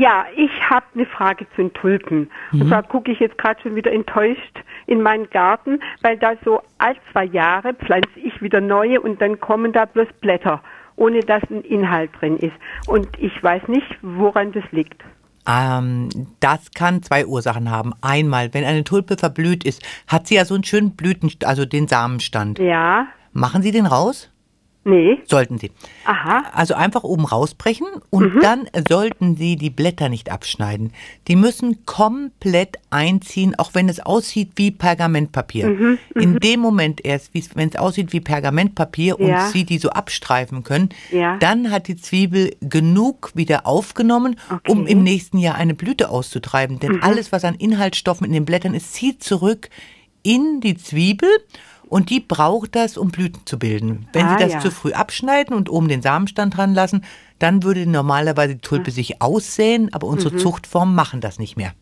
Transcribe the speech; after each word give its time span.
Ja, 0.00 0.24
ich 0.34 0.50
habe 0.70 0.86
eine 0.94 1.04
Frage 1.04 1.46
zu 1.50 1.56
den 1.62 1.72
Tulpen. 1.74 2.30
Und 2.52 2.68
zwar 2.68 2.82
gucke 2.82 3.12
ich 3.12 3.20
jetzt 3.20 3.36
gerade 3.36 3.60
schon 3.60 3.76
wieder 3.76 3.92
enttäuscht 3.92 4.64
in 4.86 5.02
meinen 5.02 5.28
Garten, 5.28 5.78
weil 6.00 6.16
da 6.16 6.32
so 6.42 6.62
all 6.78 6.96
zwei 7.12 7.24
Jahre 7.24 7.74
pflanze 7.74 8.18
ich 8.18 8.40
wieder 8.40 8.62
neue 8.62 9.00
und 9.00 9.20
dann 9.20 9.38
kommen 9.40 9.72
da 9.72 9.84
bloß 9.84 10.08
Blätter, 10.22 10.62
ohne 10.96 11.20
dass 11.20 11.42
ein 11.50 11.60
Inhalt 11.62 12.10
drin 12.18 12.38
ist. 12.38 12.54
Und 12.86 13.08
ich 13.18 13.42
weiß 13.42 13.68
nicht, 13.68 13.98
woran 14.00 14.52
das 14.52 14.64
liegt. 14.70 15.02
Ähm, 15.46 16.08
das 16.40 16.70
kann 16.72 17.02
zwei 17.02 17.26
Ursachen 17.26 17.70
haben. 17.70 17.92
Einmal, 18.00 18.54
wenn 18.54 18.64
eine 18.64 18.84
Tulpe 18.84 19.18
verblüht 19.18 19.64
ist, 19.64 19.82
hat 20.06 20.26
sie 20.26 20.36
ja 20.36 20.46
so 20.46 20.54
einen 20.54 20.64
schönen 20.64 20.96
Blüten, 20.96 21.30
also 21.44 21.66
den 21.66 21.88
Samenstand. 21.88 22.58
Ja, 22.58 23.06
Machen 23.32 23.62
Sie 23.62 23.70
den 23.70 23.86
raus? 23.86 24.28
Nee, 24.84 25.18
Sollten 25.26 25.58
Sie. 25.58 25.70
aha, 26.04 26.44
Also 26.52 26.74
einfach 26.74 27.04
oben 27.04 27.24
rausbrechen 27.24 27.86
und 28.10 28.34
Mhm. 28.36 28.40
dann 28.40 28.68
sollten 28.88 29.36
Sie 29.36 29.56
die 29.56 29.70
Blätter 29.70 30.08
nicht 30.08 30.30
abschneiden. 30.30 30.92
Die 31.28 31.36
müssen 31.36 31.84
komplett 31.86 32.76
einziehen, 32.90 33.54
auch 33.58 33.74
wenn 33.74 33.88
es 33.88 34.00
aussieht 34.00 34.52
wie 34.56 34.70
Pergamentpapier. 34.70 35.68
Mhm, 35.68 35.98
In 36.14 36.38
dem 36.40 36.60
Moment 36.60 37.04
erst, 37.04 37.30
wenn 37.54 37.68
es 37.68 37.76
aussieht 37.76 38.12
wie 38.12 38.20
Pergamentpapier 38.20 39.18
und 39.20 39.28
Ja. 39.28 39.48
Sie 39.48 39.64
die 39.64 39.78
so 39.78 39.90
abstreifen 39.90 40.62
können, 40.64 40.88
Ja. 41.12 41.36
dann 41.38 41.70
hat 41.70 41.86
die 41.88 41.96
Zwiebel 41.96 42.56
genug 42.60 43.32
wieder 43.34 43.66
aufgenommen, 43.66 44.36
um 44.66 44.80
Okay. 44.82 44.92
im 44.92 45.02
nächsten 45.02 45.38
Jahr 45.38 45.54
eine 45.56 45.74
Blüte 45.74 46.08
auszutreiben. 46.10 46.78
Denn 46.80 46.92
Mhm. 46.96 47.02
alles, 47.02 47.32
was 47.32 47.44
an 47.44 47.54
Inhaltsstoffen 47.54 48.26
in 48.26 48.32
den 48.32 48.44
Blättern 48.44 48.74
ist, 48.74 48.94
zieht 48.94 49.22
zurück 49.22 49.68
in 50.22 50.60
die 50.60 50.76
Zwiebel. 50.76 51.28
Und 51.90 52.08
die 52.08 52.20
braucht 52.20 52.76
das, 52.76 52.96
um 52.96 53.10
Blüten 53.10 53.42
zu 53.44 53.58
bilden. 53.58 54.06
Wenn 54.12 54.24
Ah, 54.24 54.38
Sie 54.38 54.44
das 54.44 54.52
ja. 54.52 54.60
zu 54.60 54.70
früh 54.70 54.92
abschneiden 54.92 55.54
und 55.56 55.68
oben 55.68 55.88
den 55.88 56.02
Samenstand 56.02 56.56
dran 56.56 56.72
lassen, 56.72 57.04
dann 57.40 57.64
würde 57.64 57.84
normalerweise 57.84 58.54
die 58.54 58.60
Tulpe 58.60 58.92
sich 58.92 59.20
aussäen, 59.20 59.92
aber 59.92 60.06
unsere 60.06 60.36
Zuchtformen 60.36 60.94
machen 60.94 61.20
das 61.20 61.40
nicht 61.40 61.56
mehr. 61.56 61.72